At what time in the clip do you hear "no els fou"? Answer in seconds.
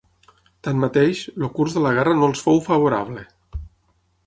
2.23-2.65